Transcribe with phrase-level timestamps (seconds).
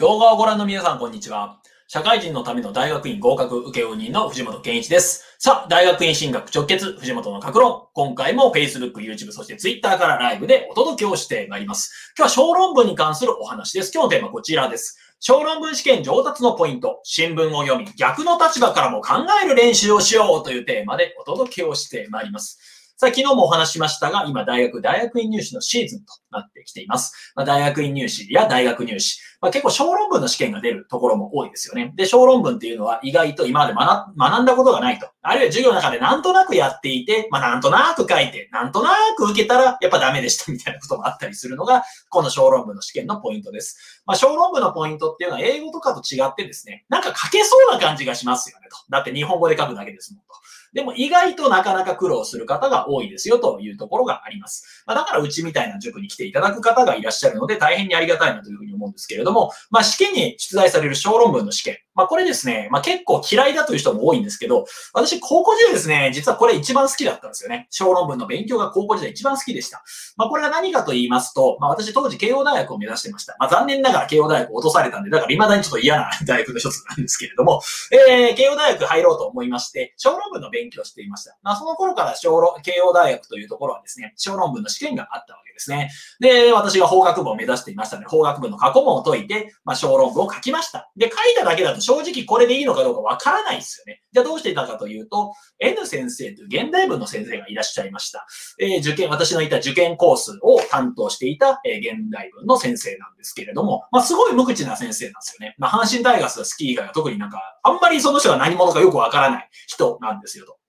[0.00, 1.58] 動画をご覧の皆さん、こんにちは。
[1.86, 5.36] 社会人のための大学院合格受負人の藤本健一です。
[5.38, 7.82] さあ、大学院進学直結、藤本の格論。
[7.92, 12.14] 今回も Facebook、YouTube、そして Twitter からライブでお届けをしてまいります。
[12.16, 13.92] 今日は小論文に関するお話です。
[13.94, 14.98] 今日のテーマはこちらです。
[15.20, 22.79] 小論文試験上達のポイント、新聞を読み、逆の立場からも考える練習をしようというテーマでお届けをしてまいります。
[23.00, 27.32] さあ、昨日もお話しましたが、今、大学、大学院入試のシーズンとなってきています。
[27.34, 31.94] まあ、大学院入試や大学入試、まあ、結構小論文の試験が出るところも多いですよね。
[31.96, 35.08] で、小論文っていうのは意外と今まで学んだことがないと。
[35.22, 44.02] あるいは授業の中でなんとなくやっていて、まあ、なんとなく書いて、なんとなく受けたらやっぱダメでしたみたいなこともあったりするのが、この小論文の試験のポイントです。
[44.04, 48.76] まあ、小論文のポイントっていうのは英語とかと違ってですね、なんか書けそうな感じがしますよねと。
[48.90, 50.34] だって日本語で書くだけですもんと。
[50.72, 54.84] でも意外となかなか苦労する方が多いですよというところがあります。
[54.86, 61.78] まあ、だからうちみたいな塾に来ていただく方がいらっしゃるので大変にありがたいなというふうに思うんですけれども、まあ、試験に出題される小論文の試験。
[62.00, 67.66] まあ、これですね、まあ、結構嫌いだという人も多いんですけど、私高校時代ですね、実はこれ一番好きだったんですよね。
[67.68, 69.84] 小論文の勉強が高校時代一番好きでした。
[70.16, 73.36] まあ、これが何かと言いますと、まあ、私当時慶応大学を目指してました。
[73.38, 77.60] まあ、残念ながら慶応大学を落とされたんで、だから未だにちょっと嫌な 大学の一つなんですけれども、
[77.92, 81.36] えー、慶応大学入ろうと思いまして、小論文の勉強をしていました。
[81.42, 85.90] まあ、その頃から小論、慶応大学というところはですね、小論文の試験があったわけですね。
[86.18, 90.90] で、私が法学部を目指していましたので、法学部の過去問を解いて、まあ、小論文を書きました。
[90.96, 94.02] で、書いただけだと正直これでいいのかどうかわからないですよね。
[94.12, 98.26] じゃあどうしていたかというと、N 先生という現代文の先生がいらっしゃいました。
[98.60, 105.56] えー、受験、私のいた受験コースを担当していた、えー、現代文の先生なんですけれども、まあ、すごい無口な先生なんですよね。
[105.58, 110.59] まあ、阪神タイガースが好き以外は特になんか、あんまりその人が何者かよくわからない人なんですよと。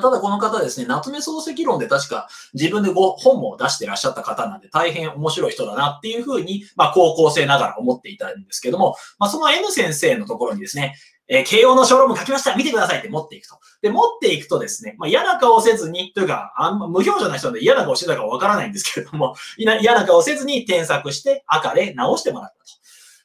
[0.00, 10.94] ただこの方ですね、夏目漱石論で確か自分でご本も出してらっしゃった方なんで大変面白い人だなっていうふうに、まあ高校生ながら思っていたんですけども、まあその N 先生のところにですね、
[11.28, 13.58] えー、慶応の小論文書きました見てくださいって持っていくと。
[13.80, 22.72] で、持っていくとですね、まあ嫌な顔せずに、というか、あんま無表情な人で嫌な顔してたかわからないんですけれども、 嫌な顔せずに添削して赤で直してもらったと。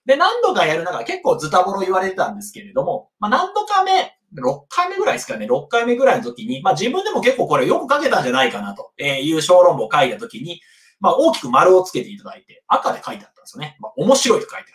[0.06, 10.62] で、何度かやる中、結構ズタボロ言われてたんですけれども、まあ何度か目、6回目ぐらいですかね、6回目ぐらいの時に、まあ自分でも結構これよく書けたんじゃないかなという小論文を書いた時に、
[11.00, 13.78] まあ大きく丸をつけていただいて、赤で書いてあったんですよね。
[13.80, 14.74] まあ面白いと書いてあって。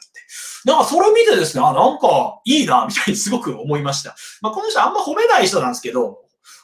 [0.65, 4.15] なんかそれを見てですね、あ、なんかいいな、みたいにすごく思いました。
[4.41, 6.19] まあこの人あんま褒めない人なんですけど、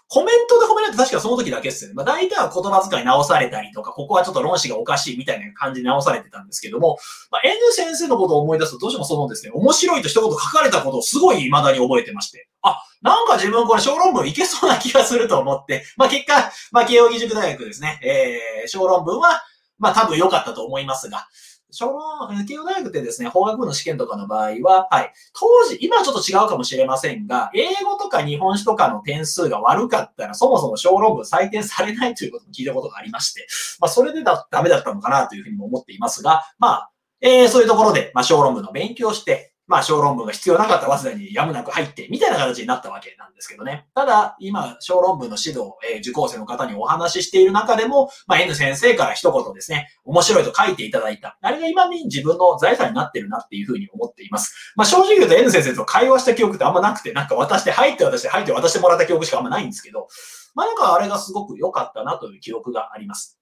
[0.08, 1.94] コメントで褒めないと確かその時だけですよね。
[1.94, 6.98] まあ大体は言葉遣い直されたりとか、ここはちょっと論旨がおかしいみたいな感じで直されてたんですけども、
[7.30, 19.42] まあ N 先生のことを思い出すとどうしてもそのですね、面白いと一言書かれたことをすごい未だに覚えてまして、あ、なんか自分これ小論文いけそうな気がすると思って、まあ結果、まあ慶応義塾大学ですね、えー、小論文は、
[19.78, 21.28] まあ多分良かったと思いますが、
[21.70, 33.46] 小論、慶応大学ってですね、法学部の試験とかの場合は、はい、当時、今はちょっと違うかもしれませんが、英語とか日本史とかの点数が悪かったら、そもそも小論文採点されないということも聞いたことがありまして、
[33.80, 36.90] まあそれでだ、ダメだったのかなというふうにも思っていますが、まあ、
[37.20, 43.86] えー、そういうところで、まあ小論文の勉強をして、まあ、小論文が必要なかった早稲田にやむなく入って、みたいな形になったわけなんですけどね。
[43.94, 51.38] ただ、今、小論文の指導、えー、受講生の方にお話ししている中でも、まあ、N 先生から一言ですね、面白いと書いていただいた。
[51.42, 54.72] あれが今に自分の財産になってるなっていうふうに思っています。
[54.74, 60.08] まあ、正直言うと N 先生と会話した記憶ってあんまなくて、なんか渡して、入って渡して、入って渡してもらった記憶しかあんまないんですけど、
[60.54, 63.38] まあ、なんかあれがすごく良かったなという記憶があります。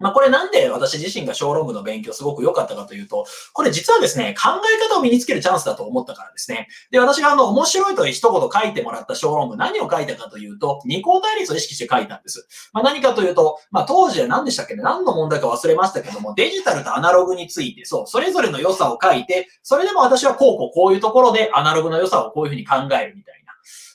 [0.00, 6.68] まあこれなんで私自身が小論文の勉強すごく良かったかというと、これ実はですね、考え方を身につけるチャンスだと思ったからですね。
[6.90, 12.48] で、私があの、面白いと一言書いてもらった小論文、何を書いたかというと、二項対立を意識して書いたんです。
[12.72, 23.39] まあ何かというと、まあ当時は何でしたっけね、何の問題か忘れましたけども、デジタルとアナログについて、そう、それぞれの良さを書いて、それでも私はこうこうこういうところでアナログの良さをこういうふうに考えるみたいな。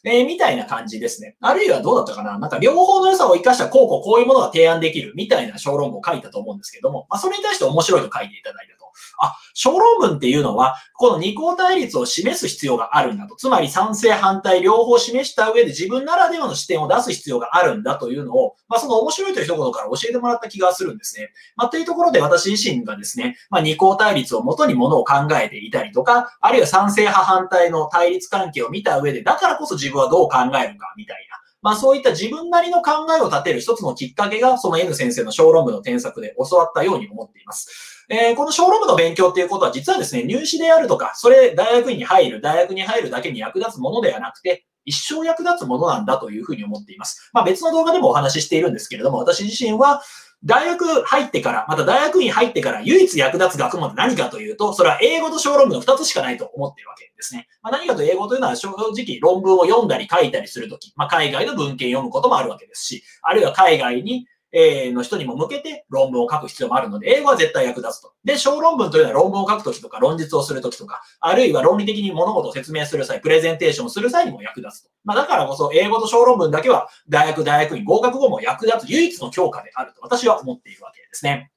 [0.06, 1.36] えー、みたいな感じですね。
[1.42, 8.75] あるいはどうだったかななんか両方の良さを活かしたこうこうこういうものが提案できるみたいな小論文を書いたと思うんですけども、まあそれに対して面白いと書いていただいた。
[9.20, 13.36] あ、小論文っていうのは、この二項対立を示す必要があるんだと。
[13.36, 21.30] つまり賛成反対両方示した上で自分ならではの視点を出す必要があるんだというのを、まあその面白いという一言から教えてもらった気がするんですね。
[21.56, 31.36] まあというところで私自身がですね、まあ二項対立をもとにものを考えていたりとか、あるいは賛成派反対の対立関係を見た上で、だからこそ自分はどう考えるかみたいな。
[31.62, 37.95] まあそういった自分なりの考えを立てる一つのきっかけが、その N 先生の小論文の添削で教わったように思っています。
[38.10, 47.30] えー、この小論文の勉強っていうことは実はですね、入試であるとか、それ大学院に入る、大学に入るだけに役立つものではなくて、一生役立つものなんだというふうに思っています。
[47.34, 50.02] まあ別の動画でもお話ししているんですけれども、私自身は、
[50.44, 57.48] 大学入ってから、また大学院入ってから唯一役立つ学問って何かというと、それは英語と小論文の2つしかないと思っているわけですね。
[57.64, 68.14] まあ、何かと英語というのは正直論文を読んだり書いたりするとき、まあ、海外の文献読むこともあるわけですし、あるいは海外にえーの人にも向けて論文を書く必要もあるので、英語は絶対役立つと。
[68.24, 74.90] で、小論文というのは論文を書くときとか論述をするときとか、あるいは論理的に物事を説明する際、プレゼンテーションをする際にも役立つと。
[75.04, 81.52] まあ、だからこそ、英語と小論文だけは大学、大学院、合格後も役立つ唯一の教科であると私は思っているわけですね。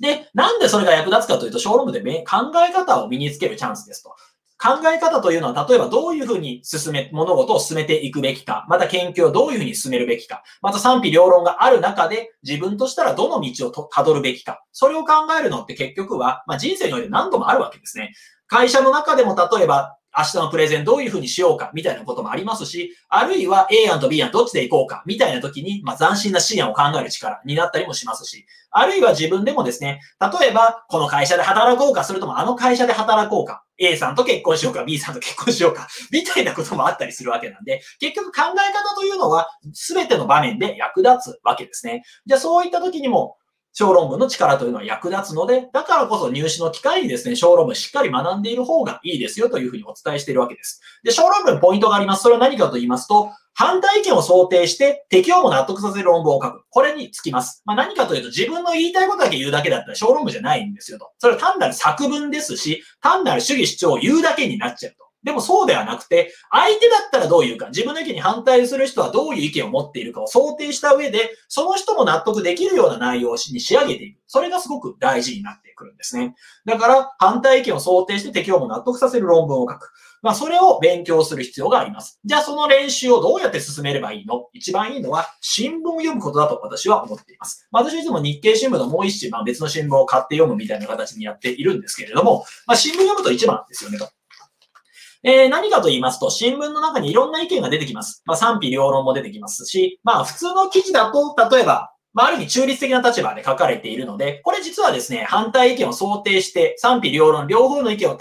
[0.00, 4.16] で、なんでそれが役立つかというと、小論文で考え方を身につけるチャンスですと。
[4.62, 18.12] 考え方というのは、例えばどういうふうに進め、物事を進めていくべきか、また研究をどういうふうに進めるべきか、また賛否両論がある中で自分としたらどの道をたどるべきか、それを考えるのって結局は、まあ、人生において何度もあるわけですね。
[18.46, 42.02] 会社の中でも例えば、明日のプレゼンどういうふうにしようかみたいなこともありますし、あるいは A 案と B 案どっちで行こうかみたいな時に、まあ、斬新な C 案を考える力になったりもしますし、あるいは自分でもですね、例えばこの会社で働こうか、それともあの会社で働こうか、A さんと結婚しようか、B さんと結婚しようか、みたいなこともあったりするわけなんで、結局考え方というのは全ての場面で役立つわけですね。
[42.26, 43.36] じゃあそういった時にも、
[43.72, 50.80] 小論文の力というのは役立つので、だからこそ入試の機会にですね、小論文しっかり学んでいる方がいいですよというふうにお伝えしているわけです。
[51.02, 52.22] で、小論文ポイントがあります。
[52.22, 56.64] それは何かと言いますと、反対意見を想定して適用も納得させる論文を書く。
[56.70, 57.62] これにつきます。
[57.64, 61.10] まあ、何かというと自分の言いたいことだけ言うだけだったら小論文じゃないんですよと。
[61.18, 65.04] それは単なる作文ですし、単なる主義主張を言うだけになっちゃうと。
[65.22, 74.20] でもそうではなくて、相手だったらどういうか、自分の意見に反対する人はどういう意見を持っているかを想定した上で、その人も納得できるような内容に仕上げていく。
[74.26, 76.34] それがすごく大事になってくるんですね。
[76.64, 79.92] だから、反対意見を想定して適用も納得させる論文を書く。
[80.22, 82.20] まあ、それを勉強する必要があります。
[82.24, 84.48] じゃあ、その練習をどうやって進めればいいの？
[84.52, 87.66] 一番いいのは、新聞を読むことだと私は思っています。
[87.72, 94.08] 私はいつも日経新聞のもう一紙、まあ、別の新聞を買って読むみたいな形にやっているんですけれども、まあ、新聞読むと一番ですよねと。
[95.24, 98.22] えー、何かと言いますと、新聞の中にいろんな意見が出てきます。
[98.26, 108.18] まあ、賛否両論も出てきますし、まあ、普通の記事だと、例えば、まあ、ある意味中立的な立場で書かれているので、これ実はですね、反対意見を想定して、賛否両論、両方の意見を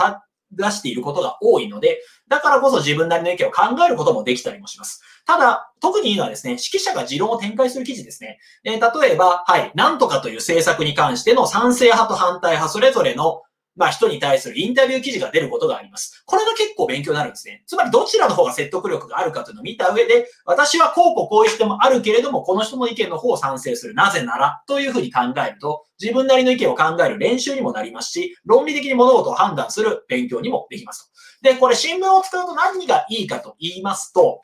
[0.51, 5.01] 出していることが多いので、だからこそ自分なりの意見を考えることもできたりもします。
[5.25, 8.37] ただ、特にいいのはですね、指揮者が持論を展開する記事ですね。
[8.63, 13.41] えー、例えば、はい、なんとかという政策に関しての賛成派と反対派、それぞれの
[13.75, 16.23] まあ人に対するインタビュー記事が出ることがあります。
[16.25, 17.63] これが結構勉強になるんですね。
[17.67, 23.93] つまりどちらの方が説得力があるかというのを見た上で、私はこうこうこういう人もあるけれども、この人の意見の方を賛成する。
[23.93, 31.49] なぜなら、というふうに考えると、自分なりの意見を考える練習にもなりますし、論理的に物事を判断する勉強にもできますと。
[31.49, 34.41] で、これ新聞を使うと何がいいかと言いますと、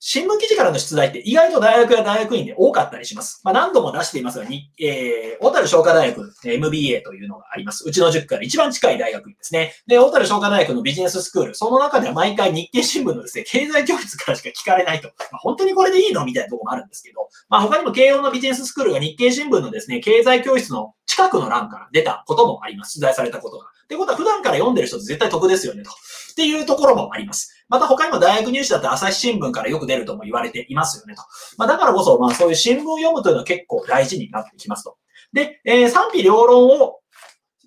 [0.00, 3.40] 新聞記事からの出題って意外と大学や大学院で多かったりします。
[3.42, 7.82] まあ、何度も出していますが、に、えー、小樽商科大学 MBA というのがあります。
[7.84, 9.72] うちの塾から一番近い大学院ですね。
[9.88, 15.08] で、小樽商科大学のビジネススクール、その中では毎回日経新聞のですね、経済教室からしか聞かれないと。
[15.32, 23.00] まあ、本当にこれでいいのみたいなところもあるんですけど、まあ、他にも慶応のビジネススクールが日経新聞のですね、経済教室の近くの欄から出たこともあります。
[23.00, 23.64] 取材されたことが。
[23.64, 25.90] ってことは普段から読んでる人絶対得ですよねと。
[25.90, 27.57] っていうところもあります。
[27.68, 31.22] また他にも大学入試だったら朝日新聞からよく出るとも言われていますよねと。
[31.56, 34.96] まあだからこそ、まあそういう新聞を読むというのは結構大事になってきますと。
[35.32, 37.00] で、えー、賛否両論を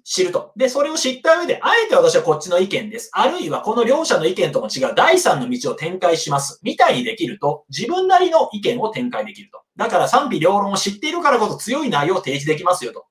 [0.03, 0.51] 知ると。
[0.57, 3.12] で、それを知った上で、あえて私はこっちの意見です。
[3.13, 6.60] あるいはこの両者の意見とも違う第三の道を展開します。
[6.63, 9.62] みたいにできると、自分なりの意見を展開できると。
[9.77, 13.05] だから賛否両論を知っているからこそ強い内容を提示できますよと。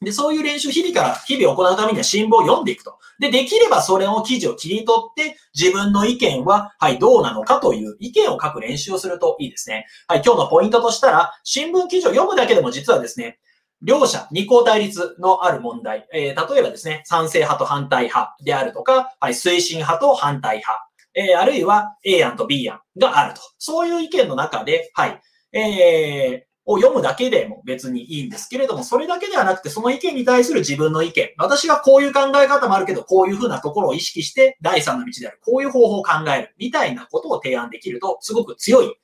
[0.00, 2.98] で、そういう練習日々から、日々行うためには新聞を読んでいくと。
[3.18, 9.86] で、できればそれを記事を切り取って、自分の意見は、はい、どうなのかという意見を書く練習をするといいですね。
[10.06, 13.40] はい、今日のポイントとしたら、新聞記事を読むだけでも実はですね、
[13.82, 23.40] 両者、二項対立のある問題、えー、例えばですね、賛成派と反対派であるとか、はい、推進派と反対派、えー、あるいは A 案と B 案があると。
[23.58, 25.20] そういう意見の中で、はい、
[25.52, 31.30] えー、を読むだけでも別にいいんですけれども、それだけではなくて、その意見に対する自分の意見。
[31.38, 38.94] 私はこういう考え方もあるけど、こういうふうなところを意識して、第三の道である、こういう方法を考える、みたいなことを提案できると、すごく強い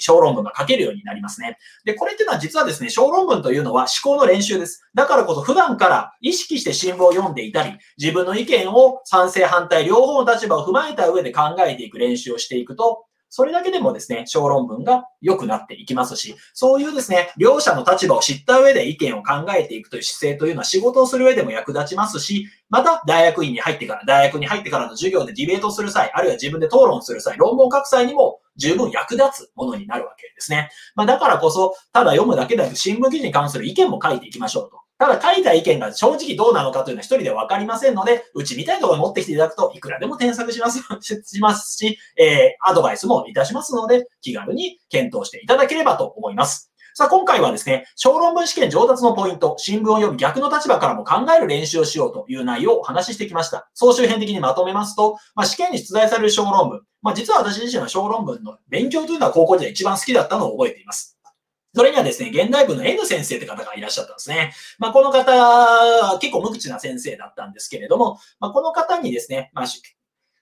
[0.00, 1.56] 小論文が書けるようになりますね。
[1.86, 4.86] で、これっていうのは実はですね、小論文というのは思考の練習です。
[4.94, 30.70] だからこそ普段から意識して新聞を読んでいたり、自分の意見を賛成反対両方の立場を踏まえた上で考えていく練習をしていくと、それだけでもですね、小論文が良くなっていきますし、そういうですね、両者の立場を知った上で意見を考えていくという姿勢というのは仕事をする上でも役立ちますし、また大学院に入ってから、大学に入ってからの授業でディベートする際、あるいは自分で討論する際、論文を書く際にも十分役立つものになるわけですね。
[30.94, 34.85] まあだからこそ、ただ読むだけでなく新聞記事に関する意見も書いていきましょうと。
[34.98, 40.82] ただ書いた意見が正直どうなのかというのは一人ではわかりませんので、うちみたいなところに持ってきていただくと、いくらでも添削します
[41.24, 46.72] しますし、えー、アドバイスもいたしますので、気軽に検討していただければと思います。
[46.94, 53.68] さあ、今回はですね、小論文試験上達のポイント、新聞を読み逆の立場からも考える練習をしようという内容をお話ししてきました。
[53.74, 61.15] 総集編的にまとめますと、まあ、試験に出題される小論文、まあ、実は私自身は小論文の勉強というのは高校時代一番好きだったのを覚えています。
[61.76, 64.54] それにはですね、現代文の N 先生って方がいらっしゃったんですね。
[64.78, 69.66] まあ、この方、結構無口な先生だったんですけれども、まあ、この方にですね、まあ、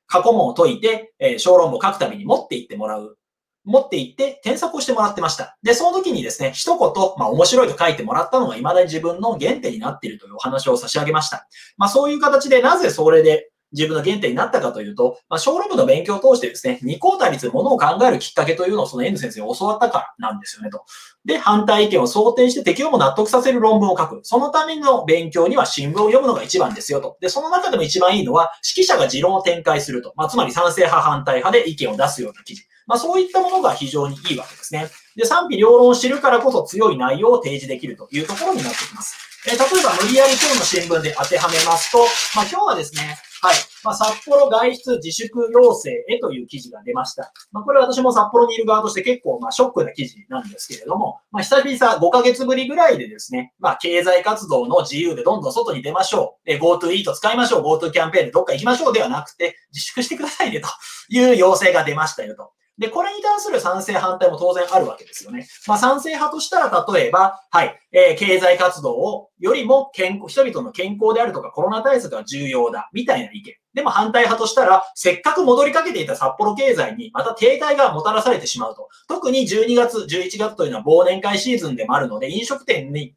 [0.06, 3.18] 過去問を解いて、えー、小論文を書くたびに持っていってもらう。
[3.64, 5.56] 持って行って添削をしてもらってました。
[5.64, 11.48] で、その時にですね、一言、まあ面白いと書いてもらったのが未だに自分の原点になっているというお話を差し上げました。
[11.78, 20.84] まあそういう形でなぜそれで自分の原点になったかというと、まあ、小論文の勉強を通してですね、二項対立、ものを考えるきっかけというのをその N 先生に教わったからなんですよねと。
[21.24, 24.20] で、反対意見を想定して適用も納得させる論文を書く。
[24.22, 27.16] そのための勉強には新聞を読むのが一番ですよと。
[27.20, 30.12] で、その中でも一番いいのは、指揮者が持論を展開すると。
[30.16, 32.62] まあ、つまり賛成派、反対派で意見を出すような記事。
[32.86, 34.88] まあ、そういったものが非常にいいわけですね。
[35.16, 39.16] で、賛否両論を知るからこそ強い内容を提示できるというところになってきます。
[39.46, 41.98] え例えば無理やり今日の新聞で当てはめますと、
[42.34, 43.56] まあ、今日はですね、はい。
[43.84, 47.30] まあ、札幌外出自粛要請へという記事が出ました。
[47.52, 56.52] まあ、これ私も札幌にいる側として結構、まあ、ショックな記事なんですけれども、まあ、久々5ヶ月ぶりぐらいでですね、まあ、経済活動の自由でどんどん外に出ましょう。
[56.54, 57.62] GoTo イート使いましょう。
[57.64, 60.68] GoTo キャンペーンでどっか行きましょうではなくて、自粛してくださいねと
[61.10, 62.52] いう要請が出ましたよと。
[62.78, 65.46] で、これに関する賛成反対も当然あるわけですよね。
[65.68, 73.54] まあ、賛成派としたら、例えば、はい、えー、経済活動をよりも健康、人々の健康であるとかコロナ対策が重要だ、みたいな意見。
[73.74, 78.88] でも反対派としたら、せっかく戻りかけていた札幌経済にまた停滞がもたらされてしまうと。
[79.08, 83.14] 特に12月、11月というのは忘年会シーズンでもあるので、飲食店に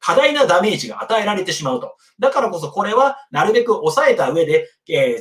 [0.00, 1.96] 多大なダメージが与えられてしまうと。
[2.18, 5.20] だからこそこれはなるべく抑えた上で、えー、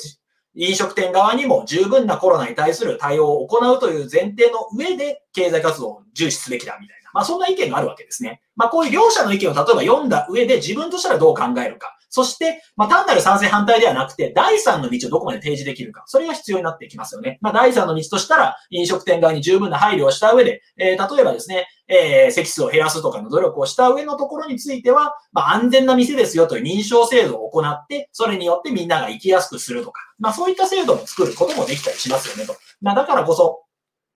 [0.56, 7.12] 飲食店側にも十分なコロナに対する対応を行うという前提の上で経済活動を重視すべきだみたいな。
[7.14, 8.42] まあそんな意見があるわけですね。
[8.56, 11.96] まあこういう両者の意見を例えば読んだ上で自分としたらどう考えるか。
[12.16, 16.04] そして、まあ、単なる賛成反対ではなくて、第三の道をどこまで提示できるか。
[16.06, 17.40] それが必要になってきますよね。
[17.42, 32.56] まあ、第三の道としたら、飲食店側に十分な配慮をした上で、えー、例えばですね、えー、席数を減らすとかの努力をした上のところについては、まあ、安全な店ですよという認証制度を行って、それによってみんなが行きやすくするとか、まあ、そういった制度も作ることもできたりしますよねと。
[32.82, 33.64] まあ、だからこそ、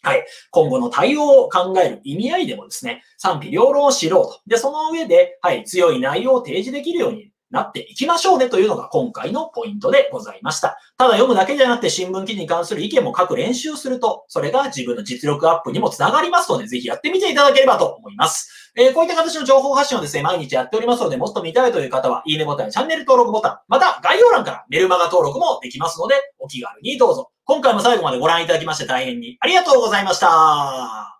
[0.02, 0.26] はい。
[0.52, 4.40] 今後の対応を考える意味合いでもですね、賛否両論を知ろうと。
[4.48, 10.78] で、その上で、はい、強い内容を提示できるようになっていきましょうねというのが今回のポイントでございました。
[10.98, 18.72] ただ読むだけじゃなくて新聞記事に関する意見も書く練習すると、それが自分の実力アップにもつながりますので、ぜひやってみていただければと思います。
[18.76, 27.32] えー、こういった形の情報発信をですね、毎日やっておりますので、もっと見たいという方は、いいねボタン、チャンネル登録ボタン、また概要欄からメルマガ登録もできますので、お気軽にどうぞ。
[27.46, 31.19] 今回も最後までご覧いただきまして大変にありがとうございました。